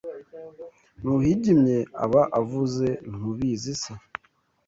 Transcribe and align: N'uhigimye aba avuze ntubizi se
N'uhigimye 1.01 1.77
aba 2.03 2.21
avuze 2.39 2.87
ntubizi 3.09 3.73
se 3.81 3.93